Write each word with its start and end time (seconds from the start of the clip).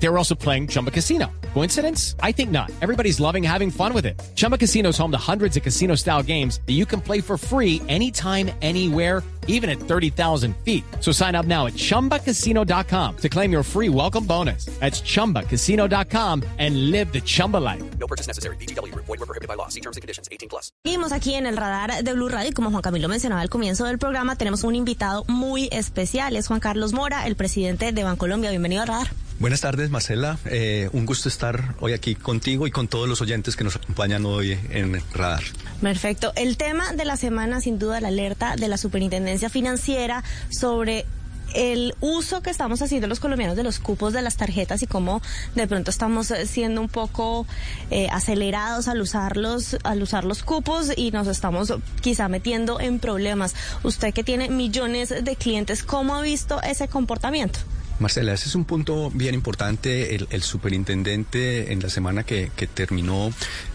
They 0.00 0.08
were 0.08 0.18
also 0.18 0.34
playing 0.34 0.68
Chumba 0.68 0.90
Casino. 0.90 1.26
Coincidence? 1.54 2.14
I 2.22 2.32
think 2.32 2.50
not. 2.50 2.70
Everybody's 2.80 3.18
loving 3.18 3.42
having 3.42 3.70
fun 3.70 3.92
with 3.92 4.06
it. 4.06 4.20
Chumba 4.36 4.56
Casino 4.56 4.90
is 4.90 4.98
home 4.98 5.10
to 5.10 5.18
hundreds 5.18 5.56
of 5.56 5.62
casino 5.62 5.96
style 5.96 6.22
games 6.22 6.60
that 6.66 6.74
you 6.74 6.86
can 6.86 7.00
play 7.00 7.20
for 7.20 7.36
free 7.36 7.82
anytime, 7.88 8.50
anywhere, 8.62 9.24
even 9.48 9.68
at 9.68 9.80
30,000 9.80 10.54
feet. 10.58 10.84
So 11.00 11.10
sign 11.10 11.34
up 11.34 11.46
now 11.46 11.66
at 11.66 11.72
chumbacasino.com 11.72 13.16
to 13.16 13.28
claim 13.28 13.50
your 13.50 13.64
free 13.64 13.88
welcome 13.88 14.24
bonus. 14.24 14.66
That's 14.78 15.00
chumbacasino.com 15.00 16.44
and 16.58 16.90
live 16.92 17.12
the 17.12 17.20
Chumba 17.22 17.56
life. 17.56 17.82
No 17.98 18.06
purchase 18.06 18.28
necessary. 18.28 18.56
BGW. 18.56 18.94
Void 18.94 19.08
were 19.08 19.26
prohibited 19.26 19.48
by 19.48 19.54
law. 19.54 19.68
See 19.68 19.80
terms 19.80 19.96
and 19.96 20.02
conditions. 20.02 20.28
18 20.30 20.48
plus. 20.48 20.70
Seguimos 20.84 21.12
aquí 21.12 21.34
en 21.34 21.46
el 21.46 21.56
radar 21.56 22.04
de 22.04 22.12
Blue 22.12 22.28
Radio 22.28 22.50
y 22.50 22.52
como 22.52 22.70
Juan 22.70 22.82
Camilo 22.82 23.08
mencionaba 23.08 23.40
al 23.40 23.48
comienzo 23.48 23.84
del 23.86 23.98
programa, 23.98 24.36
tenemos 24.36 24.62
un 24.62 24.76
invitado 24.76 25.24
muy 25.26 25.68
especial. 25.72 26.36
Es 26.36 26.46
Juan 26.46 26.60
Carlos 26.60 26.92
Mora, 26.92 27.26
el 27.26 27.34
presidente 27.34 27.90
de 27.90 28.04
Bancolombia. 28.04 28.50
Bienvenido 28.50 28.82
al 28.82 28.88
radar. 28.88 29.08
Buenas 29.40 29.60
tardes, 29.60 29.88
Marcela. 29.90 30.36
Eh, 30.46 30.90
un 30.92 31.06
gusto 31.06 31.28
estar 31.28 31.76
hoy 31.78 31.92
aquí 31.92 32.16
contigo 32.16 32.66
y 32.66 32.72
con 32.72 32.88
todos 32.88 33.08
los 33.08 33.20
oyentes 33.20 33.54
que 33.54 33.62
nos 33.62 33.76
acompañan 33.76 34.26
hoy 34.26 34.58
en 34.70 35.00
Radar. 35.14 35.44
Perfecto. 35.80 36.32
El 36.34 36.56
tema 36.56 36.92
de 36.92 37.04
la 37.04 37.16
semana, 37.16 37.60
sin 37.60 37.78
duda, 37.78 38.00
la 38.00 38.08
alerta 38.08 38.56
de 38.56 38.66
la 38.66 38.76
Superintendencia 38.76 39.48
Financiera 39.48 40.24
sobre 40.50 41.06
el 41.54 41.94
uso 42.00 42.42
que 42.42 42.50
estamos 42.50 42.82
haciendo 42.82 43.06
los 43.06 43.20
colombianos 43.20 43.56
de 43.56 43.62
los 43.62 43.78
cupos 43.78 44.12
de 44.12 44.22
las 44.22 44.36
tarjetas 44.36 44.82
y 44.82 44.86
cómo 44.86 45.22
de 45.54 45.66
pronto 45.66 45.90
estamos 45.90 46.32
siendo 46.46 46.80
un 46.80 46.88
poco 46.88 47.46
eh, 47.90 48.08
acelerados 48.10 48.88
al 48.88 49.00
usarlos, 49.00 49.78
al 49.84 50.02
usar 50.02 50.24
los 50.24 50.42
cupos 50.42 50.90
y 50.96 51.12
nos 51.12 51.28
estamos 51.28 51.72
quizá 52.00 52.28
metiendo 52.28 52.80
en 52.80 52.98
problemas. 52.98 53.54
Usted 53.84 54.12
que 54.12 54.24
tiene 54.24 54.50
millones 54.50 55.10
de 55.10 55.36
clientes, 55.36 55.84
¿cómo 55.84 56.16
ha 56.16 56.22
visto 56.22 56.60
ese 56.62 56.88
comportamiento? 56.88 57.60
Marcela, 58.00 58.32
ese 58.32 58.48
es 58.48 58.54
un 58.54 58.64
punto 58.64 59.10
bien 59.10 59.34
importante. 59.34 60.14
El, 60.14 60.42
superintendente 60.42 61.72
en 61.72 61.80
la 61.80 61.90
semana 61.90 62.22
que, 62.22 62.50
terminó 62.72 63.30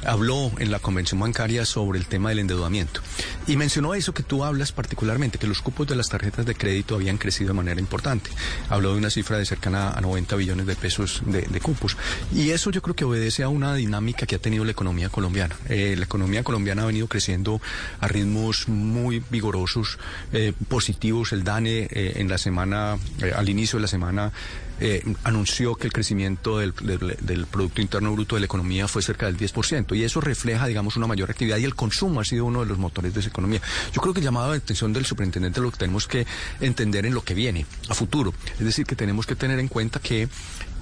habló 0.05 0.51
en 0.59 0.71
la 0.71 0.79
convención 0.79 1.19
bancaria 1.19 1.65
sobre 1.65 1.99
el 1.99 2.05
tema 2.05 2.29
del 2.29 2.39
endeudamiento 2.39 3.01
y 3.47 3.57
mencionó 3.57 3.93
eso 3.93 4.13
que 4.13 4.23
tú 4.23 4.43
hablas 4.43 4.71
particularmente, 4.71 5.37
que 5.37 5.47
los 5.47 5.61
cupos 5.61 5.87
de 5.87 5.95
las 5.95 6.09
tarjetas 6.09 6.45
de 6.45 6.55
crédito 6.55 6.95
habían 6.95 7.17
crecido 7.17 7.49
de 7.49 7.53
manera 7.55 7.79
importante. 7.79 8.29
Habló 8.69 8.93
de 8.93 8.99
una 8.99 9.09
cifra 9.09 9.37
de 9.37 9.45
cercana 9.45 9.91
a 9.91 10.01
90 10.01 10.35
billones 10.35 10.65
de 10.65 10.75
pesos 10.75 11.21
de, 11.25 11.43
cupos 11.59 11.97
y 12.33 12.49
eso 12.49 12.71
yo 12.71 12.81
creo 12.81 12.95
que 12.95 13.05
obedece 13.05 13.43
a 13.43 13.49
una 13.49 13.75
dinámica 13.75 14.25
que 14.25 14.35
ha 14.35 14.39
tenido 14.39 14.65
la 14.65 14.71
economía 14.71 15.09
colombiana. 15.09 15.55
Eh, 15.69 15.95
la 15.97 16.05
economía 16.05 16.43
colombiana 16.43 16.83
ha 16.83 16.85
venido 16.85 17.07
creciendo 17.07 17.61
a 17.99 18.07
ritmos 18.07 18.67
muy 18.67 19.23
vigorosos, 19.29 19.99
eh, 20.31 20.53
positivos. 20.67 21.33
El 21.33 21.43
DANE 21.43 21.87
eh, 21.91 22.13
en 22.15 22.29
la 22.29 22.37
semana, 22.37 22.97
al 23.35 23.49
inicio 23.49 23.77
de 23.77 23.81
la 23.83 23.87
semana, 23.87 24.12
Arizona 24.17 24.31
eh, 24.79 25.03
anunció 25.23 25.75
que 25.75 25.87
el 25.87 25.93
crecimiento 25.93 26.57
del, 26.57 26.73
del, 26.73 27.45
Producto 27.45 27.81
Interno 27.81 28.11
Bruto 28.13 28.35
de 28.35 28.41
la 28.41 28.45
economía 28.45 28.87
fue 28.87 29.01
cerca 29.01 29.27
del 29.27 29.37
10%, 29.37 29.95
y 29.95 30.03
eso 30.03 30.21
refleja, 30.21 30.67
digamos, 30.67 30.97
una 30.97 31.07
mayor 31.07 31.29
actividad, 31.29 31.57
y 31.57 31.63
el 31.63 31.75
consumo 31.75 32.19
ha 32.19 32.25
sido 32.25 32.45
uno 32.45 32.61
de 32.61 32.65
los 32.65 32.77
motores 32.77 33.13
de 33.13 33.19
esa 33.19 33.29
economía. 33.29 33.61
Yo 33.93 34.01
creo 34.01 34.13
que 34.13 34.19
el 34.19 34.25
llamado 34.25 34.51
de 34.51 34.57
atención 34.57 34.93
del 34.93 35.05
superintendente 35.05 35.61
lo 35.61 35.71
que 35.71 35.77
tenemos 35.77 36.07
que 36.07 36.25
entender 36.59 37.05
en 37.05 37.13
lo 37.13 37.23
que 37.23 37.33
viene, 37.33 37.65
a 37.89 37.93
futuro. 37.93 38.33
Es 38.53 38.65
decir, 38.65 38.85
que 38.85 38.95
tenemos 38.95 39.25
que 39.25 39.35
tener 39.35 39.59
en 39.59 39.67
cuenta 39.67 39.99
que 39.99 40.27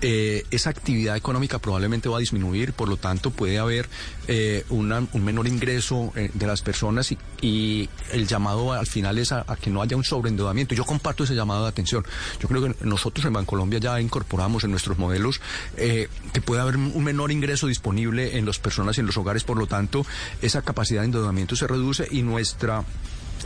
eh, 0.03 0.45
esa 0.49 0.71
actividad 0.71 1.15
económica 1.15 1.59
probablemente 1.59 2.09
va 2.09 2.17
a 2.17 2.19
disminuir, 2.19 2.73
por 2.73 2.89
lo 2.89 2.97
tanto 2.97 3.29
puede 3.29 3.59
haber 3.59 3.87
eh, 4.27 4.65
un 4.69 5.07
menor 5.23 5.47
ingreso 5.47 6.11
eh, 6.15 6.31
de 6.33 6.47
las 6.47 6.63
personas 6.63 7.11
y, 7.41 7.87
el 8.11 8.27
llamado 8.27 8.73
al 8.73 8.87
final 8.87 9.17
es 9.19 9.31
a, 9.31 9.45
a, 9.47 9.55
que 9.55 9.69
no 9.69 9.81
haya 9.81 9.95
un 9.95 10.03
sobreendeudamiento. 10.03 10.73
Yo 10.73 10.85
comparto 10.85 11.23
ese 11.23 11.35
llamado 11.35 11.63
de 11.63 11.69
atención. 11.69 12.03
Yo 12.39 12.47
creo 12.47 12.63
que 12.63 12.85
nosotros 12.85 13.25
en 13.25 13.33
Bancolombia 13.33 13.79
ya 13.81 13.99
incorporamos 13.99 14.63
en 14.63 14.71
nuestros 14.71 14.97
modelos 14.97 15.41
eh, 15.77 16.07
que 16.33 16.41
puede 16.41 16.61
haber 16.61 16.77
un 16.77 17.03
menor 17.03 17.31
ingreso 17.31 17.67
disponible 17.67 18.37
en 18.37 18.45
las 18.45 18.59
personas 18.59 18.97
y 18.97 19.01
en 19.01 19.07
los 19.07 19.17
hogares, 19.17 19.43
por 19.43 19.57
lo 19.57 19.67
tanto 19.67 20.05
esa 20.41 20.61
capacidad 20.61 21.01
de 21.01 21.05
endeudamiento 21.05 21.55
se 21.55 21.67
reduce 21.67 22.07
y 22.09 22.21
nuestra 22.21 22.83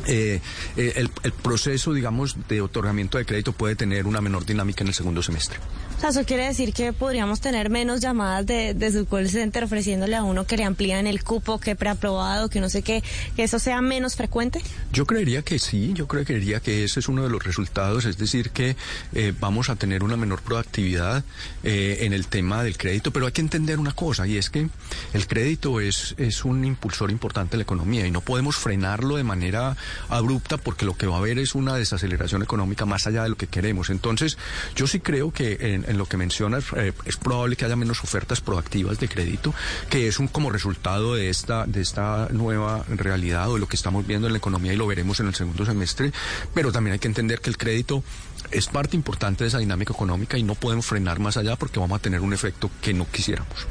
eh, 0.08 0.42
eh, 0.78 0.94
el, 0.96 1.10
el, 1.24 1.32
proceso, 1.32 1.94
digamos, 1.94 2.38
de 2.48 2.62
otorgamiento 2.62 3.18
de 3.18 3.26
crédito 3.26 3.54
puede 3.54 3.76
tener 3.76 4.06
una 4.06 4.22
menor 4.22 4.46
dinámica 4.46 4.84
en 4.84 4.90
el 4.90 4.94
segundo 4.94 5.22
semestre. 5.22 5.60
O 5.98 6.00
sea, 6.02 6.10
eso 6.10 6.26
quiere 6.26 6.46
decir 6.46 6.74
que 6.74 6.92
podríamos 6.92 7.40
tener 7.40 7.70
menos 7.70 8.02
llamadas 8.02 8.46
de, 8.46 8.74
de 8.74 8.92
su 8.92 9.06
call 9.06 9.30
center 9.30 9.64
ofreciéndole 9.64 10.16
a 10.16 10.24
uno 10.24 10.46
que 10.46 10.58
le 10.58 10.66
amplían 10.66 11.08
el 11.08 11.24
cupo, 11.24 11.58
que 11.58 11.76
preaprobado, 11.76 12.50
que 12.50 12.60
no 12.60 12.68
sé 12.68 12.82
qué, 12.82 13.02
que 13.36 13.44
eso 13.44 13.60
sea 13.60 13.82
menos 13.82 14.16
frecuente. 14.16 14.62
Yo 14.92 15.06
creería 15.06 15.42
que 15.42 15.58
sí, 15.58 15.94
yo 15.94 16.08
creería 16.08 16.60
que 16.60 16.84
ese 16.84 17.00
es 17.00 17.08
uno 17.08 17.24
de 17.24 17.30
los 17.30 17.42
resultados, 17.44 18.04
es 18.06 18.18
decir, 18.18 18.50
que 18.50 18.76
eh, 19.14 19.34
vamos 19.40 19.70
a 19.70 19.78
tener 19.78 20.04
una 20.04 20.18
menor 20.18 20.42
proactividad 20.42 21.24
eh, 21.64 22.00
en 22.02 22.12
el 22.12 22.28
tema 22.28 22.64
del 22.64 22.78
crédito, 22.78 23.12
pero 23.12 23.28
hay 23.28 23.32
que 23.32 23.42
entender 23.42 23.80
una 23.80 23.94
cosa, 23.94 24.28
y 24.28 24.38
es 24.38 24.50
que 24.50 24.68
el 25.14 25.28
crédito 25.28 25.80
es, 25.80 26.14
es 26.18 26.44
un 26.44 26.66
impulsor 26.66 27.10
importante 27.10 27.52
de 27.52 27.58
la 27.60 27.64
economía 27.64 28.06
y 28.06 28.12
no 28.12 28.20
podemos 28.20 28.58
frenarlo 28.58 29.16
de 29.16 29.24
manera 29.24 29.78
abrupta 30.10 30.58
porque 30.58 30.86
lo 30.86 30.96
que 30.96 31.08
va 31.08 31.16
a 31.16 31.20
haber 31.20 31.40
es 31.40 31.56
una 31.56 31.76
desaceleración 31.76 32.44
económica 32.44 32.86
más 32.86 33.08
allá 33.08 33.24
de 33.24 33.30
lo 33.30 33.38
que 33.38 33.48
queremos. 33.48 33.90
Entonces, 33.90 34.38
yo 34.76 34.88
sí 34.88 35.00
creo 35.00 35.32
que 35.32 35.58
en, 35.60 35.98
lo 35.98 36.06
que 36.06 36.18
mencionas 36.18 36.66
eh, 36.76 36.94
es 37.06 37.18
probable 37.18 37.56
que 37.56 37.66
haya 37.66 37.76
menos 37.76 38.04
ofertas 38.04 38.42
proactivas 38.42 39.00
de 39.00 39.08
crédito, 39.08 39.54
que 39.90 40.08
es 40.08 40.20
un 40.20 40.28
como 40.28 40.52
resultado 40.52 41.16
de 41.16 41.30
esta 41.30 41.66
de 41.66 41.82
esta 41.82 42.28
nueva 42.32 42.86
realidad 42.90 43.50
o 43.50 43.56
de 43.56 43.60
lo 43.60 43.68
que 43.68 43.76
estamos 43.76 44.06
viendo 44.06 44.28
en 44.28 44.34
la 44.34 44.38
economía 44.38 44.74
y 44.74 44.76
lo 44.76 44.88
veremos 44.88 45.20
en 45.20 45.28
el 45.28 45.36
segundo 45.36 45.66
semestre, 45.66 46.12
pero 46.54 46.72
también 46.72 46.94
hay 46.94 47.00
que 47.00 47.08
entender 47.08 47.42
que 47.42 47.50
el 47.50 47.58
crédito 47.58 48.04
es 48.52 48.68
parte 48.68 48.96
importante 48.96 49.44
de 49.44 49.50
esa 49.50 49.60
dinámica 49.60 49.94
económica 49.94 50.38
y 50.38 50.44
no 50.44 50.56
podemos 50.56 50.86
frenar 50.86 51.20
más 51.20 51.38
allá 51.38 51.56
porque 51.56 51.80
vamos 51.80 51.98
a 51.98 52.02
tener 52.02 52.22
un 52.22 52.34
efecto 52.34 52.70
que 52.82 52.94
no 52.94 53.06
quisiéramos. 53.10 53.68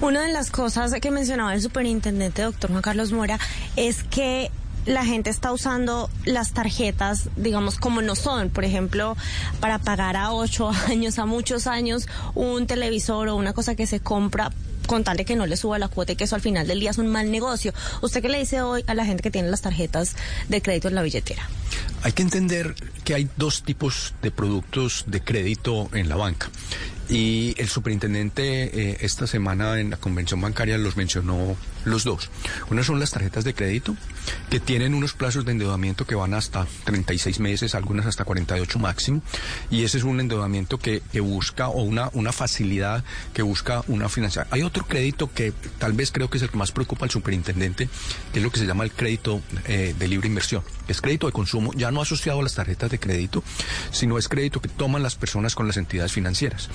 Una 0.00 0.22
de 0.22 0.32
las 0.32 0.50
cosas 0.50 0.94
que 1.00 1.10
mencionaba 1.10 1.54
el 1.54 1.60
superintendente 1.60 2.42
doctor 2.42 2.70
Juan 2.70 2.82
Carlos 2.82 3.10
Mora 3.10 3.38
es 3.74 4.04
que 4.04 4.50
la 4.88 5.04
gente 5.04 5.28
está 5.28 5.52
usando 5.52 6.10
las 6.24 6.52
tarjetas, 6.52 7.28
digamos, 7.36 7.78
como 7.78 8.00
no 8.00 8.16
son. 8.16 8.48
Por 8.48 8.64
ejemplo, 8.64 9.16
para 9.60 9.78
pagar 9.78 10.16
a 10.16 10.32
ocho 10.32 10.70
años, 10.88 11.18
a 11.18 11.26
muchos 11.26 11.66
años, 11.66 12.08
un 12.34 12.66
televisor 12.66 13.28
o 13.28 13.36
una 13.36 13.52
cosa 13.52 13.74
que 13.74 13.86
se 13.86 14.00
compra 14.00 14.50
con 14.86 15.04
tal 15.04 15.18
de 15.18 15.26
que 15.26 15.36
no 15.36 15.44
le 15.44 15.58
suba 15.58 15.78
la 15.78 15.88
cuota 15.88 16.12
y 16.12 16.16
que 16.16 16.24
eso 16.24 16.34
al 16.34 16.40
final 16.40 16.66
del 16.66 16.80
día 16.80 16.90
es 16.90 16.98
un 16.98 17.08
mal 17.08 17.30
negocio. 17.30 17.74
¿Usted 18.00 18.22
qué 18.22 18.30
le 18.30 18.38
dice 18.38 18.62
hoy 18.62 18.82
a 18.86 18.94
la 18.94 19.04
gente 19.04 19.22
que 19.22 19.30
tiene 19.30 19.50
las 19.50 19.60
tarjetas 19.60 20.16
de 20.48 20.62
crédito 20.62 20.88
en 20.88 20.94
la 20.94 21.02
billetera? 21.02 21.46
Hay 22.02 22.12
que 22.12 22.22
entender 22.22 22.74
que 23.04 23.14
hay 23.14 23.28
dos 23.36 23.64
tipos 23.64 24.14
de 24.22 24.30
productos 24.30 25.04
de 25.06 25.20
crédito 25.20 25.90
en 25.92 26.08
la 26.08 26.16
banca. 26.16 26.48
Y 27.08 27.54
el 27.56 27.68
superintendente 27.68 28.90
eh, 28.90 28.98
esta 29.00 29.26
semana 29.26 29.80
en 29.80 29.90
la 29.90 29.96
convención 29.96 30.40
bancaria 30.40 30.76
los 30.76 30.96
mencionó 30.96 31.56
los 31.84 32.04
dos. 32.04 32.30
Una 32.70 32.84
son 32.84 33.00
las 33.00 33.12
tarjetas 33.12 33.44
de 33.44 33.54
crédito, 33.54 33.96
que 34.50 34.60
tienen 34.60 34.94
unos 34.94 35.14
plazos 35.14 35.44
de 35.44 35.52
endeudamiento 35.52 36.06
que 36.06 36.14
van 36.14 36.34
hasta 36.34 36.66
36 36.84 37.40
meses, 37.40 37.74
algunas 37.74 38.06
hasta 38.06 38.24
48 38.24 38.78
máximo. 38.78 39.22
Y 39.70 39.84
ese 39.84 39.98
es 39.98 40.04
un 40.04 40.20
endeudamiento 40.20 40.78
que, 40.78 41.02
busca, 41.20 41.68
o 41.68 41.82
una, 41.82 42.10
una 42.12 42.32
facilidad 42.32 43.04
que 43.32 43.42
busca 43.42 43.82
una 43.88 44.08
financiación. 44.08 44.52
Hay 44.52 44.62
otro 44.62 44.84
crédito 44.86 45.32
que 45.32 45.52
tal 45.78 45.94
vez 45.94 46.12
creo 46.12 46.28
que 46.28 46.36
es 46.36 46.42
el 46.42 46.50
que 46.50 46.58
más 46.58 46.72
preocupa 46.72 47.06
al 47.06 47.10
superintendente, 47.10 47.88
que 48.32 48.38
es 48.38 48.44
lo 48.44 48.50
que 48.50 48.60
se 48.60 48.66
llama 48.66 48.84
el 48.84 48.92
crédito 48.92 49.40
eh, 49.66 49.94
de 49.98 50.08
libre 50.08 50.28
inversión. 50.28 50.62
Es 50.88 51.00
crédito 51.00 51.26
de 51.26 51.32
consumo, 51.32 51.72
ya 51.74 51.90
no 51.90 52.02
asociado 52.02 52.40
a 52.40 52.42
las 52.42 52.54
tarjetas 52.54 52.90
de 52.90 53.00
crédito, 53.00 53.42
sino 53.90 54.18
es 54.18 54.28
crédito 54.28 54.60
que 54.60 54.68
toman 54.68 55.02
las 55.02 55.16
personas 55.16 55.54
con 55.54 55.66
las 55.66 55.76
entidades 55.76 56.12
financieras. 56.12 56.68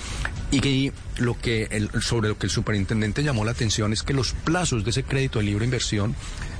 Y 0.50 0.60
que 0.60 0.92
lo 1.18 1.38
que 1.38 1.64
el, 1.70 1.90
sobre 2.02 2.28
lo 2.28 2.38
que 2.38 2.46
el 2.46 2.50
superintendente 2.50 3.22
llamó 3.22 3.44
la 3.44 3.52
atención 3.52 3.92
es 3.92 4.02
que 4.02 4.14
los 4.14 4.32
plazos 4.32 4.84
de 4.84 4.90
ese 4.90 5.04
crédito 5.04 5.38
de 5.38 5.46
libre 5.46 5.64
inversión 5.64 6.14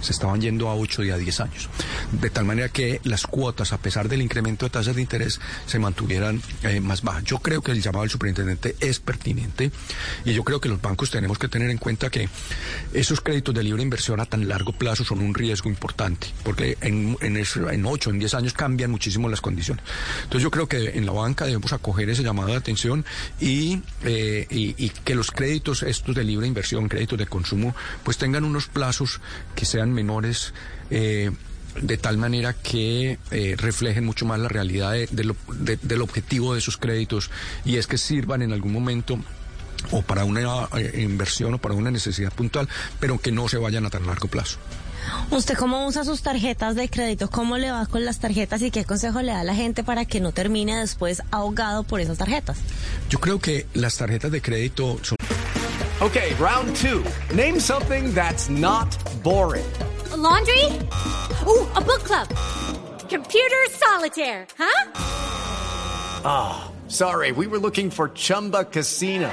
se 0.05 0.13
estaban 0.13 0.41
yendo 0.41 0.69
a 0.69 0.77
8 0.77 1.05
y 1.05 1.11
a 1.11 1.17
10 1.17 1.41
años. 1.41 1.69
De 2.13 2.31
tal 2.31 2.45
manera 2.45 2.69
que 2.69 3.01
las 3.05 3.27
cuotas, 3.27 3.73
a 3.73 3.79
pesar 3.79 4.09
del 4.09 4.23
incremento 4.23 4.67
de 4.67 4.71
tasas 4.71 4.95
de 4.95 5.03
interés, 5.03 5.41
se 5.67 5.79
mantuvieran 5.79 6.43
eh, 6.63 6.81
más 6.81 7.03
bajas. 7.03 7.25
Yo 7.25 7.39
creo 7.39 7.63
que 7.63 7.73
el 7.73 7.81
llamado 7.81 8.03
del 8.03 8.11
superintendente 8.11 8.77
es 8.81 9.01
pertinente 9.01 9.71
y 10.25 10.35
yo 10.35 10.45
creo 10.45 10.61
que 10.61 10.69
los 10.69 10.81
bancos 10.81 11.11
tenemos 11.11 11.39
que 11.39 11.49
tener 11.49 11.71
en 11.71 11.79
cuenta 11.79 12.11
que 12.11 12.29
esos 12.93 13.21
créditos 13.21 13.55
de 13.55 13.63
libre 13.63 13.83
inversión 13.83 14.21
a 14.21 14.27
tan 14.27 14.47
largo 14.47 14.73
plazo 14.73 15.05
son 15.05 15.21
un 15.21 15.35
riesgo 15.35 15.71
importante, 15.71 16.29
porque 16.43 16.77
en, 16.83 17.17
en, 17.21 17.37
eso, 17.37 17.71
en 17.71 17.87
8, 17.87 18.11
en 18.11 18.19
10 18.19 18.35
años 18.35 18.53
cambian 18.53 18.91
muchísimo 18.91 19.29
las 19.29 19.41
condiciones. 19.41 19.85
Entonces 20.25 20.43
yo 20.43 20.51
creo 20.51 20.69
que 20.69 20.99
en 20.99 21.07
la 21.07 21.13
banca 21.13 21.47
debemos 21.47 21.73
acoger 21.73 22.11
ese 22.11 22.23
llamado 22.23 22.49
de 22.49 22.57
atención 22.57 23.05
y, 23.41 23.54
eh, 24.03 24.47
y, 24.51 24.89
que 24.91 25.15
los 25.15 25.31
créditos 25.31 25.83
estos 25.83 26.15
de 26.15 26.25
libre 26.25 26.47
inversión, 26.47 26.89
créditos 26.89 27.19
de 27.19 27.27
consumo, 27.27 27.75
pues 28.03 28.19
tengan 28.19 28.45
unos 28.45 28.69
plazos 28.69 29.21
que 29.55 29.65
sean 29.65 29.93
menores 29.93 30.55
eh, 30.91 31.31
de 31.81 31.97
tal 31.97 32.19
manera 32.19 32.53
que 32.53 33.19
eh, 33.31 33.55
reflejen 33.59 34.05
mucho 34.05 34.27
más 34.27 34.39
la 34.39 34.49
realidad 34.49 34.95
del 35.11 36.03
objetivo 36.03 36.53
de 36.53 36.61
esos 36.61 36.77
créditos 36.77 37.31
y 37.65 37.77
es 37.77 37.87
que 37.87 37.99
sirvan 37.99 38.43
en 38.43 38.53
algún 38.53 38.73
momento 38.73 39.19
o 39.91 40.03
para 40.03 40.25
una 40.25 40.69
inversión 40.95 41.55
o 41.55 41.59
para 41.59 41.75
una 41.75 41.91
necesidad 41.91 42.33
puntual, 42.33 42.69
pero 43.01 43.19
que 43.19 43.33
no 43.33 43.49
se 43.49 43.59
vayan 43.59 43.85
a 43.87 43.91
tan 43.91 44.07
largo 44.07 44.29
plazo. 44.29 44.59
¿Usted 45.31 45.57
cómo 45.57 45.87
usa 45.87 46.05
sus 46.05 46.23
tarjetas 46.23 46.75
de 46.75 46.89
crédito? 46.89 47.29
¿Cómo 47.31 47.59
le 47.59 47.71
va 47.71 47.87
con 47.87 48.05
las 48.05 48.19
tarjetas 48.19 48.63
y 48.63 48.71
qué 48.71 48.85
consejo 48.85 49.23
le 49.23 49.33
da 49.33 49.41
a 49.41 49.45
la 49.45 49.55
gente 49.55 49.83
para 49.83 50.05
que 50.05 50.21
no 50.21 50.33
termine 50.33 50.79
después 50.79 51.23
ahogado 51.31 51.83
por 51.83 52.01
esas 52.01 52.19
tarjetas? 52.19 52.59
Yo 53.11 53.19
creo 53.19 53.39
que 53.39 53.67
las 53.75 53.97
tarjetas 53.97 54.31
de 54.31 54.41
crédito 54.41 54.99
son... 55.03 55.17
Okay, 56.01 56.35
round 56.35 56.75
two. 56.77 57.05
Name 57.35 57.61
something 57.61 58.13
that's 58.13 58.51
not 58.51 58.89
boring. 59.23 59.65
A 60.13 60.17
laundry? 60.17 60.65
Ooh, 61.47 61.67
a 61.75 61.81
book 61.81 62.03
club. 62.05 62.29
Computer 63.09 63.65
solitaire, 63.71 64.47
huh? 64.59 64.91
Ah, 66.25 66.65
oh, 66.67 66.89
sorry, 66.89 67.33
we 67.33 67.47
were 67.47 67.59
looking 67.59 67.91
for 67.91 68.09
Chumba 68.09 68.65
Casino. 68.65 69.31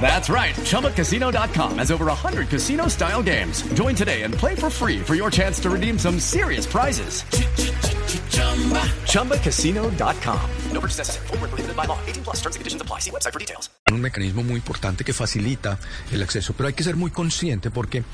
That's 0.00 0.30
right. 0.30 0.54
ChumbaCasino.com 0.54 1.78
has 1.78 1.90
over 1.90 2.06
100 2.06 2.48
casino 2.48 2.88
style 2.88 3.22
games. 3.22 3.62
Join 3.74 3.94
today 3.94 4.22
and 4.22 4.32
play 4.32 4.54
for 4.54 4.70
free 4.70 5.00
for 5.00 5.14
your 5.14 5.30
chance 5.30 5.60
to 5.60 5.68
redeem 5.68 5.98
some 5.98 6.18
serious 6.18 6.66
prizes. 6.66 7.24
ChumbaCasino.com. 9.12 10.50
No 10.72 10.80
purchase 10.80 10.98
necessary. 10.98 11.26
Full 11.26 11.38
prohibited 11.38 11.76
by 11.76 11.84
law. 11.84 11.98
18 12.06 12.22
plus 12.24 12.36
terms 12.36 12.56
and 12.56 12.60
conditions 12.60 12.80
apply. 12.82 13.00
See 13.00 13.10
website 13.10 13.32
for 13.32 13.38
details. 13.40 13.68
Un 13.90 14.00
mecanismo 14.00 14.42
muy 14.42 14.56
importante 14.56 15.04
que 15.04 15.12
facilita 15.12 15.78
el 16.12 16.22
acceso, 16.22 16.54
pero 16.54 16.68
hay 16.68 16.74
que 16.74 16.84
ser 16.84 16.96
muy 16.96 17.10
consciente 17.10 17.70
porque 17.70 18.04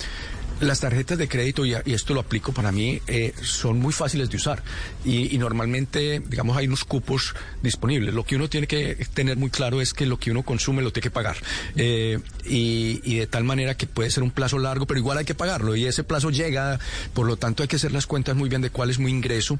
las 0.61 0.81
tarjetas 0.81 1.19
de 1.19 1.29
crédito, 1.29 1.65
y, 1.67 1.75
esto 1.87 2.15
lo 2.15 2.21
aplico 2.21 2.53
para 2.53 2.73
mí, 2.73 3.01
eh, 3.07 3.35
son 3.43 3.79
muy 3.79 3.93
fáciles 3.93 4.31
de 4.31 4.37
usar. 4.37 4.63
Y, 5.05 5.37
normalmente, 5.39 6.23
digamos, 6.27 6.57
hay 6.57 6.67
unos 6.67 6.85
cupos 6.85 7.35
disponibles. 7.63 8.15
Lo 8.15 8.25
que 8.25 8.37
uno 8.37 8.49
tiene 8.49 8.67
que 8.67 8.95
tener 9.15 9.37
muy 9.37 9.51
claro 9.51 9.81
es 9.81 9.93
que 9.93 10.07
lo 10.07 10.19
que 10.19 10.31
uno 10.31 10.43
consume 10.43 10.83
lo 10.83 10.93
tiene 10.93 11.05
que 11.05 11.11
pagar. 11.11 11.37
Eh, 11.77 12.19
y, 12.45 13.17
de 13.17 13.27
tal 13.27 13.45
manera 13.45 13.77
que 13.77 13.87
puede 13.87 14.11
ser 14.11 14.23
un 14.23 14.31
plazo 14.31 14.59
largo, 14.59 14.87
pero 14.87 14.99
igual 15.01 15.19
hay 15.19 15.25
que 15.25 15.35
pagarlo. 15.35 15.77
Y 15.77 15.87
ese 15.87 16.05
plazo 16.05 16.31
llega, 16.31 16.79
por 17.13 17.27
lo 17.27 17.37
tanto 17.37 17.63
hay 17.63 17.69
que 17.69 17.77
hacer 17.77 17.93
las 17.93 18.07
cuentas 18.07 18.37
muy 18.37 18.49
bien 18.49 18.63
de 18.63 18.71
cuál 18.71 18.91
es 18.91 18.99
mi 18.99 19.11
ingreso 19.11 19.59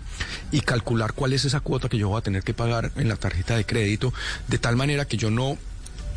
y 0.51 0.61
calcular 0.61 1.13
cuál 1.13 1.33
es 1.33 1.45
esa 1.45 1.61
cuota 1.61 1.89
que 1.89 1.99
yo 1.99 2.09
voy 2.09 2.19
a 2.19 2.23
tener 2.23 2.43
que 2.43 2.55
pagar 2.55 2.93
en 2.97 3.09
la 3.09 3.17
tarjeta 3.17 3.57
de 3.57 3.65
crédito, 3.65 4.13
de 4.49 4.59
tal 4.59 4.77
manera 4.77 5.07
que 5.07 5.17
yo 5.17 5.31
no 5.31 5.59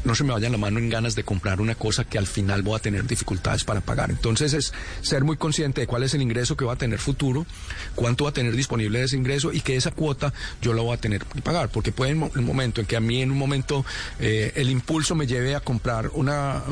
no 0.07 0.15
se 0.15 0.23
me 0.23 0.31
vaya 0.31 0.49
la 0.49 0.57
mano 0.57 0.79
en 0.79 0.89
ganas 0.89 1.15
de 1.15 1.23
comprar 1.23 1.59
una 1.59 1.75
cosa 1.75 2.05
que 2.05 2.17
al 2.17 2.25
final 2.25 2.61
voy 2.61 2.77
a 2.77 2.79
tener 2.79 3.05
dificultades 3.05 3.65
para 3.65 3.81
pagar. 3.81 4.09
Entonces 4.09 4.53
es 4.53 4.73
ser 5.01 5.25
muy 5.25 5.35
consciente 5.35 5.81
de 5.81 5.87
cuál 5.87 6.03
es 6.03 6.13
el 6.13 6.21
ingreso 6.21 6.55
que 6.55 6.63
va 6.63 6.73
a 6.73 6.77
tener 6.77 6.97
futuro, 6.97 7.45
cuánto 7.93 8.23
va 8.23 8.29
a 8.29 8.33
tener 8.33 8.55
disponible 8.55 9.03
ese 9.03 9.17
ingreso 9.17 9.51
y 9.51 9.59
que 9.59 9.75
esa 9.75 9.91
cuota 9.91 10.33
yo 10.61 10.73
la 10.73 10.81
voy 10.81 10.93
a 10.93 10.97
tener 10.97 11.23
que 11.25 11.41
pagar. 11.41 11.69
Porque 11.69 11.91
puede 11.91 12.11
en 12.11 12.23
un 12.23 12.45
momento 12.45 12.79
en 12.79 12.87
que 12.87 12.95
a 12.95 13.01
mí 13.01 13.21
en 13.21 13.31
un 13.31 13.37
momento 13.37 13.85
eh, 14.19 14.53
el 14.55 14.69
impulso 14.69 15.13
me 15.13 15.27
lleve 15.27 15.55
a 15.55 15.59
comprar 15.59 16.09
una, 16.13 16.63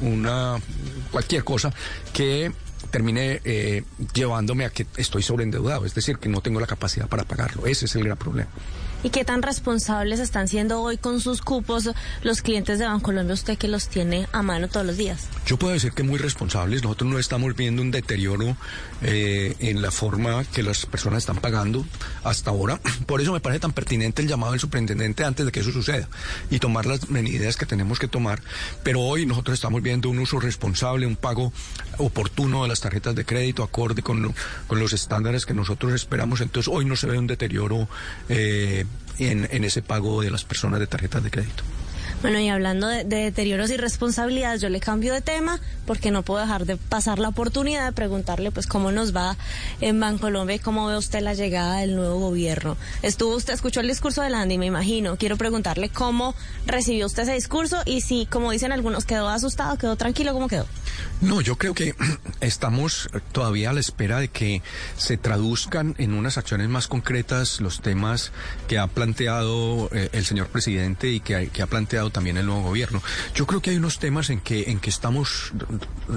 una 0.00 0.56
cualquier 1.12 1.44
cosa 1.44 1.72
que 2.12 2.50
termine 2.90 3.40
eh, 3.44 3.84
llevándome 4.12 4.64
a 4.64 4.70
que 4.70 4.86
estoy 4.96 5.22
sobreendeudado, 5.22 5.86
es 5.86 5.94
decir, 5.94 6.18
que 6.18 6.28
no 6.28 6.40
tengo 6.40 6.58
la 6.58 6.66
capacidad 6.66 7.08
para 7.08 7.22
pagarlo. 7.22 7.66
Ese 7.66 7.84
es 7.84 7.94
el 7.94 8.02
gran 8.02 8.16
problema. 8.16 8.50
¿Y 9.02 9.08
qué 9.08 9.24
tan 9.24 9.40
responsables 9.40 10.20
están 10.20 10.46
siendo 10.46 10.82
hoy 10.82 10.98
con 10.98 11.20
sus 11.20 11.40
cupos 11.40 11.88
los 12.22 12.42
clientes 12.42 12.78
de 12.78 12.84
Bancolombia, 12.84 13.32
usted 13.32 13.56
que 13.56 13.66
los 13.66 13.88
tiene 13.88 14.28
a 14.32 14.42
mano 14.42 14.68
todos 14.68 14.84
los 14.84 14.98
días? 14.98 15.26
Yo 15.46 15.56
puedo 15.56 15.72
decir 15.72 15.92
que 15.92 16.02
muy 16.02 16.18
responsables. 16.18 16.82
Nosotros 16.82 17.10
no 17.10 17.18
estamos 17.18 17.56
viendo 17.56 17.80
un 17.80 17.90
deterioro 17.90 18.58
eh, 19.00 19.56
en 19.60 19.80
la 19.80 19.90
forma 19.90 20.44
que 20.44 20.62
las 20.62 20.84
personas 20.84 21.20
están 21.20 21.36
pagando 21.36 21.86
hasta 22.24 22.50
ahora. 22.50 22.78
Por 23.06 23.22
eso 23.22 23.32
me 23.32 23.40
parece 23.40 23.60
tan 23.60 23.72
pertinente 23.72 24.20
el 24.20 24.28
llamado 24.28 24.52
del 24.52 24.60
superintendente 24.60 25.24
antes 25.24 25.46
de 25.46 25.52
que 25.52 25.60
eso 25.60 25.72
suceda 25.72 26.06
y 26.50 26.58
tomar 26.58 26.84
las 26.84 27.08
medidas 27.08 27.56
que 27.56 27.64
tenemos 27.64 27.98
que 27.98 28.06
tomar. 28.06 28.42
Pero 28.82 29.00
hoy 29.00 29.24
nosotros 29.24 29.54
estamos 29.54 29.80
viendo 29.82 30.10
un 30.10 30.18
uso 30.18 30.40
responsable, 30.40 31.06
un 31.06 31.16
pago 31.16 31.54
oportuno 31.96 32.64
de 32.64 32.68
las 32.68 32.80
tarjetas 32.80 33.14
de 33.14 33.24
crédito, 33.24 33.62
acorde 33.62 34.02
con, 34.02 34.34
con 34.66 34.78
los 34.78 34.92
estándares 34.92 35.46
que 35.46 35.54
nosotros 35.54 35.94
esperamos. 35.94 36.42
Entonces 36.42 36.70
hoy 36.70 36.84
no 36.84 36.96
se 36.96 37.06
ve 37.06 37.18
un 37.18 37.26
deterioro. 37.26 37.88
Eh, 38.28 38.84
en, 39.18 39.48
en 39.50 39.64
ese 39.64 39.82
pago 39.82 40.22
de 40.22 40.30
las 40.30 40.44
personas 40.44 40.80
de 40.80 40.86
tarjetas 40.86 41.22
de 41.22 41.30
crédito. 41.30 41.62
Bueno, 42.22 42.38
y 42.38 42.50
hablando 42.50 42.86
de, 42.86 43.04
deterioros 43.04 43.70
y 43.70 43.78
responsabilidades, 43.78 44.60
yo 44.60 44.68
le 44.68 44.78
cambio 44.78 45.14
de 45.14 45.22
tema 45.22 45.58
porque 45.86 46.10
no 46.10 46.22
puedo 46.22 46.40
dejar 46.40 46.66
de 46.66 46.76
pasar 46.76 47.18
la 47.18 47.28
oportunidad 47.28 47.86
de 47.86 47.92
preguntarle 47.92 48.50
pues 48.50 48.66
cómo 48.66 48.92
nos 48.92 49.16
va 49.16 49.38
en 49.80 49.98
Bancolombia 49.98 50.56
y 50.56 50.58
cómo 50.58 50.86
ve 50.86 50.98
usted 50.98 51.22
la 51.22 51.32
llegada 51.32 51.78
del 51.78 51.96
nuevo 51.96 52.18
gobierno. 52.18 52.76
Estuvo 53.00 53.34
usted, 53.34 53.54
escuchó 53.54 53.80
el 53.80 53.88
discurso 53.88 54.20
de 54.20 54.28
Landy, 54.28 54.58
me 54.58 54.66
imagino. 54.66 55.16
Quiero 55.16 55.38
preguntarle 55.38 55.88
cómo 55.88 56.34
recibió 56.66 57.06
usted 57.06 57.22
ese 57.22 57.32
discurso 57.32 57.78
y 57.86 58.02
si, 58.02 58.26
como 58.26 58.50
dicen 58.50 58.72
algunos, 58.72 59.06
quedó 59.06 59.30
asustado, 59.30 59.78
quedó 59.78 59.96
tranquilo, 59.96 60.34
¿cómo 60.34 60.46
quedó? 60.46 60.66
No, 61.22 61.40
yo 61.40 61.56
creo 61.56 61.72
que 61.72 61.94
estamos 62.42 63.08
todavía 63.32 63.70
a 63.70 63.72
la 63.72 63.80
espera 63.80 64.20
de 64.20 64.28
que 64.28 64.62
se 64.98 65.16
traduzcan 65.16 65.94
en 65.96 66.12
unas 66.12 66.36
acciones 66.36 66.68
más 66.68 66.86
concretas 66.86 67.62
los 67.62 67.80
temas 67.80 68.32
que 68.68 68.78
ha 68.78 68.88
planteado 68.88 69.88
eh, 69.92 70.10
el 70.12 70.26
señor 70.26 70.48
presidente 70.48 71.08
y 71.08 71.20
que, 71.20 71.48
que 71.48 71.62
ha 71.62 71.66
planteado 71.66 72.09
también 72.10 72.36
el 72.36 72.46
nuevo 72.46 72.62
gobierno. 72.62 73.02
Yo 73.34 73.46
creo 73.46 73.60
que 73.60 73.70
hay 73.70 73.76
unos 73.76 73.98
temas 73.98 74.30
en 74.30 74.40
que, 74.40 74.70
en 74.70 74.80
que 74.80 74.90
estamos 74.90 75.52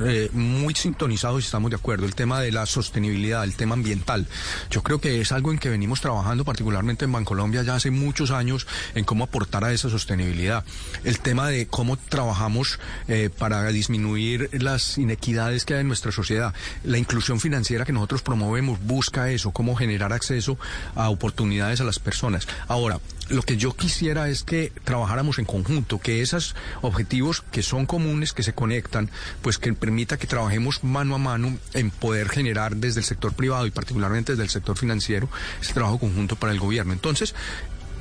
eh, 0.06 0.30
muy 0.34 0.74
sintonizados 0.76 1.44
y 1.44 1.46
estamos 1.46 1.72
de 1.72 1.78
acuerdo. 1.78 2.06
El 2.06 2.16
tema 2.16 2.42
de 2.42 2.52
la 2.52 2.66
sostenibilidad, 2.66 3.44
el 3.44 3.56
tema 3.56 3.74
ambiental. 3.74 4.28
Yo 4.70 4.84
creo 4.84 5.00
que 5.00 5.22
es 5.22 5.32
algo 5.32 5.52
en 5.52 5.60
que 5.60 5.70
venimos 5.70 6.02
trabajando 6.02 6.46
particularmente 6.46 7.06
en 7.06 7.12
Bancolombia 7.12 7.64
ya 7.64 7.76
hace 7.76 7.92
muchos 7.92 8.32
años 8.32 8.68
en 8.96 9.06
cómo 9.06 9.24
aportar 9.24 9.64
a 9.64 9.74
esa 9.74 9.90
sostenibilidad. 9.90 10.64
El 11.04 11.20
tema 11.20 11.48
de 11.50 11.68
cómo 11.68 11.98
trabajamos 11.98 12.80
eh, 13.08 13.30
para 13.38 13.68
disminuir 13.68 14.50
las 14.54 14.98
inequidades 14.98 15.66
que 15.66 15.76
hay 15.76 15.82
en 15.82 15.88
nuestra 15.88 16.12
sociedad. 16.12 16.54
La 16.84 16.98
inclusión 16.98 17.40
financiera 17.40 17.86
que 17.86 17.94
nosotros 17.94 18.22
promovemos 18.22 18.80
busca 18.82 19.30
eso, 19.30 19.52
cómo 19.52 19.76
generar 19.76 20.14
acceso 20.14 20.58
a 20.96 21.10
oportunidades 21.10 21.82
a 21.82 21.84
las 21.84 22.00
personas. 22.00 22.48
Ahora, 22.68 23.00
lo 23.30 23.42
que 23.42 23.58
yo 23.58 23.74
quisiera 23.74 24.30
es 24.30 24.44
que 24.44 24.72
trabajáramos 24.84 25.40
en 25.40 25.46
conjunto, 25.46 25.83
que 25.86 26.22
esos 26.22 26.56
objetivos 26.82 27.42
que 27.52 27.64
son 27.64 27.86
comunes, 27.86 28.34
que 28.34 28.44
se 28.44 28.54
conectan, 28.54 29.10
pues 29.42 29.58
que 29.58 29.74
permita 29.74 30.18
que 30.18 30.28
trabajemos 30.28 30.84
mano 30.84 31.16
a 31.16 31.18
mano 31.18 31.58
en 31.74 31.92
poder 31.92 32.30
generar 32.30 32.76
desde 32.76 33.00
el 33.00 33.06
sector 33.06 33.34
privado 33.34 33.66
y 33.68 33.72
particularmente 33.72 34.34
desde 34.34 34.44
el 34.44 34.50
sector 34.50 34.78
financiero 34.78 35.30
ese 35.62 35.74
trabajo 35.74 36.00
conjunto 36.00 36.36
para 36.36 36.54
el 36.54 36.60
gobierno. 36.60 36.94
Entonces, 36.94 37.36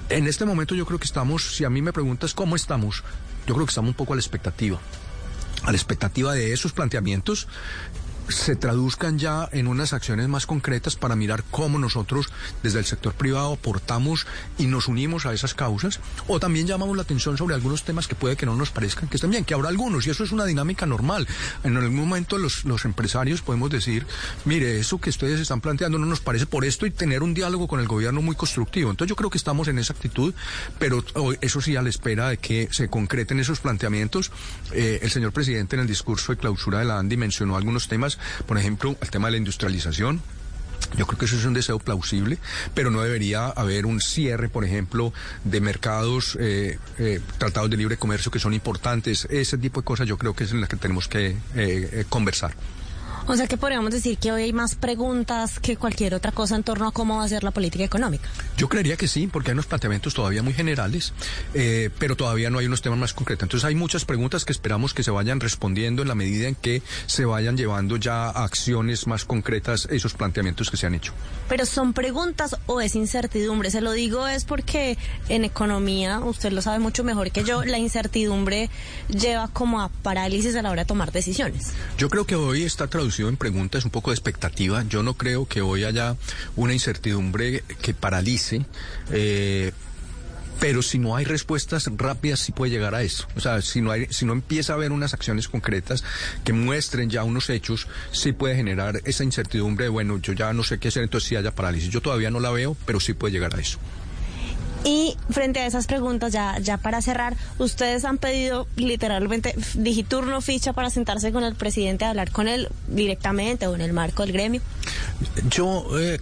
en 0.08 0.26
este 0.26 0.44
momento 0.44 0.74
yo 0.74 0.86
creo 0.86 0.98
que 0.98 1.06
estamos, 1.06 1.54
si 1.56 1.64
a 1.64 1.70
mí 1.70 1.82
me 1.82 1.92
preguntas 1.92 2.34
cómo 2.34 2.56
estamos, 2.56 3.02
yo 3.46 3.54
creo 3.54 3.66
que 3.66 3.70
estamos 3.70 3.90
un 3.90 3.96
poco 3.96 4.12
a 4.12 4.16
la 4.16 4.20
expectativa 4.20 4.80
a 5.64 5.70
la 5.70 5.76
expectativa 5.76 6.34
de 6.34 6.52
esos 6.52 6.72
planteamientos 6.72 7.46
se 8.28 8.56
traduzcan 8.56 9.18
ya 9.18 9.48
en 9.52 9.66
unas 9.66 9.92
acciones 9.92 10.28
más 10.28 10.46
concretas 10.46 10.96
para 10.96 11.16
mirar 11.16 11.44
cómo 11.50 11.78
nosotros 11.78 12.28
desde 12.62 12.78
el 12.78 12.84
sector 12.84 13.14
privado 13.14 13.54
aportamos 13.54 14.26
y 14.58 14.66
nos 14.66 14.88
unimos 14.88 15.26
a 15.26 15.32
esas 15.32 15.54
causas 15.54 16.00
o 16.28 16.40
también 16.40 16.66
llamamos 16.66 16.96
la 16.96 17.02
atención 17.02 17.36
sobre 17.36 17.54
algunos 17.54 17.84
temas 17.84 18.06
que 18.06 18.14
puede 18.14 18.36
que 18.36 18.46
no 18.46 18.56
nos 18.56 18.70
parezcan 18.70 19.08
que 19.08 19.16
estén 19.16 19.30
bien, 19.30 19.44
que 19.44 19.54
habrá 19.54 19.68
algunos 19.68 20.06
y 20.06 20.10
eso 20.10 20.24
es 20.24 20.32
una 20.32 20.44
dinámica 20.44 20.86
normal. 20.86 21.26
En 21.64 21.76
algún 21.76 21.96
momento 21.96 22.38
los, 22.38 22.64
los 22.64 22.84
empresarios 22.84 23.42
podemos 23.42 23.70
decir, 23.70 24.06
mire, 24.44 24.78
eso 24.78 25.00
que 25.00 25.10
ustedes 25.10 25.40
están 25.40 25.60
planteando 25.60 25.98
no 25.98 26.06
nos 26.06 26.20
parece 26.20 26.46
por 26.46 26.64
esto 26.64 26.86
y 26.86 26.90
tener 26.90 27.22
un 27.22 27.34
diálogo 27.34 27.68
con 27.68 27.80
el 27.80 27.88
gobierno 27.88 28.22
muy 28.22 28.36
constructivo. 28.36 28.90
Entonces 28.90 29.10
yo 29.10 29.16
creo 29.16 29.30
que 29.30 29.38
estamos 29.38 29.68
en 29.68 29.78
esa 29.78 29.92
actitud, 29.92 30.34
pero 30.78 31.04
eso 31.40 31.60
sí 31.60 31.76
a 31.76 31.82
la 31.82 31.88
espera 31.88 32.28
de 32.28 32.38
que 32.38 32.68
se 32.70 32.88
concreten 32.88 33.40
esos 33.40 33.60
planteamientos. 33.60 34.30
Eh, 34.72 35.00
el 35.02 35.10
señor 35.10 35.32
presidente 35.32 35.76
en 35.76 35.80
el 35.80 35.86
discurso 35.86 36.32
de 36.32 36.38
clausura 36.38 36.78
de 36.78 36.84
la 36.84 36.98
ANDI 36.98 37.16
mencionó 37.16 37.56
algunos 37.56 37.88
temas 37.88 38.11
por 38.46 38.58
ejemplo, 38.58 38.96
el 39.00 39.10
tema 39.10 39.28
de 39.28 39.32
la 39.32 39.38
industrialización. 39.38 40.22
Yo 40.96 41.06
creo 41.06 41.18
que 41.18 41.24
eso 41.24 41.36
es 41.36 41.44
un 41.44 41.54
deseo 41.54 41.78
plausible, 41.78 42.38
pero 42.74 42.90
no 42.90 43.00
debería 43.00 43.46
haber 43.46 43.86
un 43.86 44.00
cierre, 44.00 44.48
por 44.48 44.64
ejemplo, 44.64 45.12
de 45.44 45.60
mercados, 45.60 46.36
eh, 46.38 46.78
eh, 46.98 47.20
tratados 47.38 47.70
de 47.70 47.76
libre 47.76 47.96
comercio 47.96 48.30
que 48.30 48.38
son 48.38 48.52
importantes. 48.52 49.26
Ese 49.30 49.56
tipo 49.56 49.80
de 49.80 49.84
cosas 49.84 50.06
yo 50.06 50.18
creo 50.18 50.34
que 50.34 50.44
es 50.44 50.52
en 50.52 50.60
las 50.60 50.68
que 50.68 50.76
tenemos 50.76 51.08
que 51.08 51.36
eh, 51.54 52.04
conversar. 52.08 52.54
O 53.26 53.36
sea 53.36 53.46
que 53.46 53.56
podríamos 53.56 53.92
decir 53.92 54.18
que 54.18 54.32
hoy 54.32 54.42
hay 54.42 54.52
más 54.52 54.74
preguntas 54.74 55.60
que 55.60 55.76
cualquier 55.76 56.14
otra 56.14 56.32
cosa 56.32 56.56
en 56.56 56.64
torno 56.64 56.88
a 56.88 56.92
cómo 56.92 57.18
va 57.18 57.24
a 57.24 57.28
ser 57.28 57.44
la 57.44 57.52
política 57.52 57.84
económica. 57.84 58.28
Yo 58.56 58.68
creería 58.68 58.96
que 58.96 59.06
sí, 59.06 59.28
porque 59.28 59.50
hay 59.50 59.52
unos 59.52 59.66
planteamientos 59.66 60.12
todavía 60.12 60.42
muy 60.42 60.52
generales, 60.52 61.12
eh, 61.54 61.90
pero 62.00 62.16
todavía 62.16 62.50
no 62.50 62.58
hay 62.58 62.66
unos 62.66 62.82
temas 62.82 62.98
más 62.98 63.12
concretos. 63.12 63.44
Entonces 63.44 63.64
hay 63.64 63.76
muchas 63.76 64.04
preguntas 64.04 64.44
que 64.44 64.50
esperamos 64.50 64.92
que 64.92 65.04
se 65.04 65.12
vayan 65.12 65.38
respondiendo 65.38 66.02
en 66.02 66.08
la 66.08 66.16
medida 66.16 66.48
en 66.48 66.56
que 66.56 66.82
se 67.06 67.24
vayan 67.24 67.56
llevando 67.56 67.96
ya 67.96 68.24
a 68.24 68.44
acciones 68.44 69.06
más 69.06 69.24
concretas 69.24 69.86
esos 69.90 70.14
planteamientos 70.14 70.68
que 70.68 70.76
se 70.76 70.86
han 70.86 70.94
hecho. 70.94 71.12
Pero 71.48 71.64
son 71.64 71.92
preguntas 71.92 72.56
o 72.66 72.80
es 72.80 72.96
incertidumbre. 72.96 73.70
Se 73.70 73.80
lo 73.80 73.92
digo 73.92 74.26
es 74.26 74.44
porque 74.44 74.98
en 75.28 75.44
economía, 75.44 76.18
usted 76.18 76.50
lo 76.50 76.60
sabe 76.60 76.80
mucho 76.80 77.04
mejor 77.04 77.30
que 77.30 77.44
yo, 77.44 77.64
la 77.64 77.78
incertidumbre 77.78 78.68
lleva 79.08 79.46
como 79.46 79.80
a 79.80 79.90
parálisis 79.90 80.56
a 80.56 80.62
la 80.62 80.70
hora 80.70 80.82
de 80.82 80.86
tomar 80.86 81.12
decisiones. 81.12 81.72
Yo 81.98 82.08
creo 82.08 82.26
que 82.26 82.34
hoy 82.34 82.64
está 82.64 82.88
traducido 82.88 83.11
en 83.20 83.36
preguntas, 83.36 83.84
un 83.84 83.90
poco 83.90 84.10
de 84.10 84.14
expectativa. 84.14 84.84
Yo 84.88 85.02
no 85.02 85.14
creo 85.14 85.46
que 85.46 85.60
hoy 85.60 85.84
haya 85.84 86.16
una 86.56 86.72
incertidumbre 86.72 87.62
que 87.80 87.94
paralice. 87.94 88.64
Eh, 89.10 89.72
Pero 90.60 90.80
si 90.80 90.98
no 90.98 91.16
hay 91.16 91.24
respuestas 91.24 91.90
rápidas, 91.96 92.38
sí 92.38 92.52
puede 92.52 92.70
llegar 92.70 92.94
a 92.94 93.02
eso. 93.02 93.26
O 93.34 93.40
sea, 93.40 93.60
si 93.62 93.80
no, 93.80 93.90
hay, 93.90 94.06
si 94.10 94.24
no 94.24 94.32
empieza 94.32 94.72
a 94.72 94.76
haber 94.76 94.92
unas 94.92 95.12
acciones 95.12 95.48
concretas 95.48 96.04
que 96.44 96.52
muestren 96.52 97.10
ya 97.10 97.24
unos 97.24 97.50
hechos, 97.50 97.88
sí 98.12 98.32
puede 98.32 98.54
generar 98.54 99.00
esa 99.04 99.24
incertidumbre 99.24 99.86
de, 99.86 99.88
bueno, 99.88 100.18
yo 100.18 100.34
ya 100.34 100.52
no 100.52 100.62
sé 100.62 100.78
qué 100.78 100.88
hacer, 100.88 101.02
entonces 101.02 101.28
sí 101.28 101.34
haya 101.36 101.52
parálisis. 101.52 101.90
Yo 101.90 102.00
todavía 102.00 102.30
no 102.30 102.38
la 102.38 102.52
veo, 102.52 102.76
pero 102.86 103.00
sí 103.00 103.12
puede 103.12 103.32
llegar 103.32 103.56
a 103.56 103.60
eso. 103.60 103.78
Y 104.84 105.16
frente 105.30 105.60
a 105.60 105.66
esas 105.66 105.86
preguntas, 105.86 106.32
ya, 106.32 106.58
ya 106.58 106.76
para 106.76 107.00
cerrar, 107.02 107.36
ustedes 107.58 108.04
han 108.04 108.18
pedido 108.18 108.66
literalmente 108.76 109.54
digiturno, 109.74 110.40
ficha 110.40 110.72
para 110.72 110.90
sentarse 110.90 111.32
con 111.32 111.44
el 111.44 111.54
presidente, 111.54 112.04
a 112.04 112.10
hablar 112.10 112.32
con 112.32 112.48
él 112.48 112.68
directamente 112.88 113.66
o 113.66 113.74
en 113.74 113.80
el 113.80 113.92
marco 113.92 114.22
del 114.22 114.32
gremio. 114.32 114.60
Yo 115.48 115.86
eh, 115.98 116.18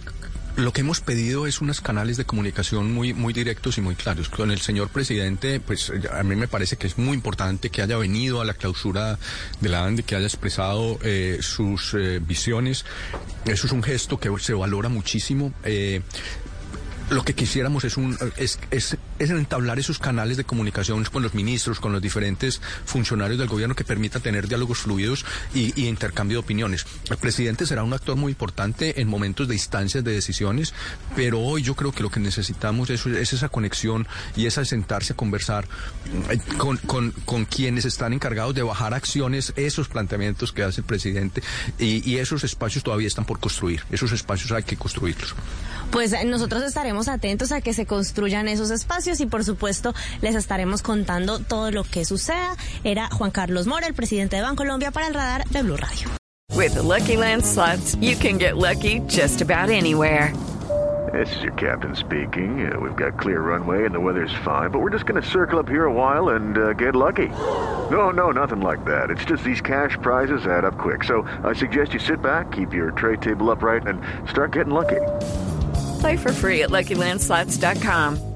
lo 0.57 0.73
que 0.73 0.81
hemos 0.81 0.99
pedido 0.99 1.47
es 1.47 1.61
unos 1.61 1.81
canales 1.81 2.17
de 2.17 2.25
comunicación 2.25 2.93
muy, 2.93 3.13
muy 3.13 3.33
directos 3.33 3.77
y 3.77 3.81
muy 3.81 3.95
claros. 3.95 4.29
Con 4.29 4.51
el 4.51 4.59
señor 4.59 4.89
presidente, 4.89 5.59
pues 5.59 5.91
a 6.11 6.23
mí 6.23 6.35
me 6.35 6.47
parece 6.47 6.77
que 6.77 6.87
es 6.87 6.97
muy 6.97 7.15
importante 7.15 7.69
que 7.69 7.81
haya 7.81 7.97
venido 7.97 8.41
a 8.41 8.45
la 8.45 8.53
clausura 8.53 9.17
de 9.59 9.69
la 9.69 9.85
ANDE, 9.85 10.03
que 10.03 10.15
haya 10.15 10.27
expresado 10.27 10.99
eh, 11.03 11.39
sus 11.41 11.93
eh, 11.93 12.19
visiones. 12.19 12.85
Eso 13.45 13.67
es 13.67 13.73
un 13.73 13.81
gesto 13.81 14.19
que 14.19 14.29
se 14.39 14.53
valora 14.53 14.89
muchísimo. 14.89 15.53
Eh, 15.63 16.01
lo 17.11 17.23
que 17.23 17.33
quisiéramos 17.33 17.83
es, 17.83 17.97
un, 17.97 18.17
es, 18.37 18.59
es, 18.71 18.97
es, 19.23 19.29
entablar 19.29 19.79
esos 19.79 19.99
canales 19.99 20.37
de 20.37 20.43
comunicación 20.43 21.03
con 21.05 21.23
los 21.23 21.33
ministros, 21.33 21.79
con 21.79 21.91
los 21.91 22.01
diferentes 22.01 22.61
funcionarios 22.85 23.39
del 23.39 23.47
gobierno 23.47 23.75
que 23.75 23.83
permita 23.83 24.19
tener 24.19 24.47
diálogos 24.47 24.79
fluidos 24.79 25.25
y, 25.53 25.87
intercambio 25.87 26.37
de 26.37 26.43
opiniones. 26.43 26.85
El 27.09 27.17
presidente 27.17 27.65
será 27.65 27.83
un 27.83 27.93
actor 27.93 28.15
muy 28.15 28.31
importante 28.31 29.01
en 29.01 29.07
momentos 29.07 29.47
de 29.47 29.55
instancias 29.55 30.03
de 30.03 30.11
decisiones, 30.11 30.73
pero 31.15 31.39
hoy 31.39 31.63
yo 31.63 31.75
creo 31.75 31.91
que 31.91 32.03
lo 32.03 32.09
que 32.09 32.19
necesitamos 32.19 32.89
es, 32.89 33.05
es 33.05 33.33
esa 33.33 33.49
conexión 33.49 34.07
y 34.35 34.45
esa 34.45 34.63
sentarse 34.65 35.13
a 35.13 35.15
conversar 35.15 35.67
con, 36.57 37.45
quienes 37.45 37.85
están 37.85 38.13
encargados 38.13 38.55
de 38.55 38.63
bajar 38.63 38.93
acciones, 38.93 39.53
esos 39.55 39.87
planteamientos 39.87 40.51
que 40.51 40.63
hace 40.63 40.81
el 40.81 40.85
presidente 40.85 41.41
y 41.77 42.17
esos 42.17 42.43
espacios 42.43 42.83
todavía 42.83 43.07
están 43.07 43.25
por 43.25 43.39
construir. 43.39 43.83
Esos 43.91 44.11
espacios 44.11 44.51
hay 44.51 44.63
que 44.63 44.77
construirlos. 44.77 45.35
Pues 45.91 46.13
nosotros 46.25 46.63
estaremos 46.63 47.09
atentos 47.09 47.51
a 47.51 47.59
que 47.59 47.73
se 47.73 47.85
construyan 47.85 48.47
esos 48.47 48.71
espacios 48.71 49.10
y 49.19 49.25
por 49.25 49.43
supuesto 49.43 49.93
les 50.21 50.35
estaremos 50.35 50.81
contando 50.81 51.39
todo 51.39 51.71
lo 51.71 51.83
que 51.83 52.05
suceda. 52.05 52.55
Era 52.83 53.09
Juan 53.09 53.31
Carlos 53.31 53.67
Mora, 53.67 53.87
el 53.87 53.93
presidente 53.93 54.35
de 54.35 54.43
Bancolombia 54.43 54.91
para 54.91 55.07
el 55.07 55.13
radar 55.13 55.43
de 55.49 55.61
Blue 55.63 55.77
Radio. 55.77 56.07
With 56.55 56.75
the 56.75 56.83
Lucky 56.83 57.17
Land 57.17 57.43
slots, 57.43 57.95
you 57.95 58.15
can 58.15 58.37
get 58.37 58.57
lucky 58.57 58.99
just 59.07 59.41
about 59.41 59.69
anywhere. 59.69 60.33
This 61.11 61.35
is 61.35 61.41
your 61.41 61.53
captain 61.53 61.95
speaking. 61.95 62.71
Uh, 62.71 62.79
we've 62.79 62.95
got 62.95 63.19
clear 63.19 63.41
runway 63.41 63.85
and 63.85 63.93
the 63.93 63.99
weather's 63.99 64.33
fine, 64.45 64.69
but 64.69 64.79
we're 64.79 64.91
just 64.91 65.05
going 65.05 65.21
to 65.21 65.27
circle 65.27 65.59
up 65.59 65.67
here 65.67 65.85
a 65.85 65.91
while 65.91 66.29
and 66.35 66.57
uh, 66.57 66.73
get 66.73 66.95
lucky. 66.95 67.27
No, 67.27 68.11
no, 68.11 68.31
nothing 68.31 68.61
like 68.61 68.85
that. 68.85 69.09
It's 69.09 69.25
just 69.25 69.43
these 69.43 69.61
cash 69.61 69.97
prizes 70.01 70.45
add 70.45 70.63
up 70.63 70.77
quick. 70.77 71.03
So 71.03 71.23
I 71.43 71.53
suggest 71.53 71.93
you 71.93 71.99
sit 71.99 72.21
back, 72.21 72.51
keep 72.51 72.73
your 72.73 72.91
tray 72.91 73.17
table 73.17 73.49
upright, 73.49 73.87
and 73.87 74.01
start 74.29 74.53
getting 74.53 74.73
lucky. 74.73 75.01
Play 75.99 76.17
for 76.17 76.31
free 76.31 76.61
at 76.61 76.69
LuckyLandSlots.com. 76.69 78.30